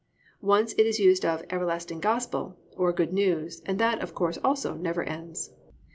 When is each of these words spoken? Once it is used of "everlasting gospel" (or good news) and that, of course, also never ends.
Once 0.41 0.73
it 0.79 0.87
is 0.87 0.99
used 0.99 1.23
of 1.23 1.45
"everlasting 1.51 1.99
gospel" 1.99 2.57
(or 2.75 2.91
good 2.91 3.13
news) 3.13 3.61
and 3.67 3.77
that, 3.77 4.01
of 4.01 4.15
course, 4.15 4.39
also 4.43 4.73
never 4.73 5.03
ends. 5.03 5.51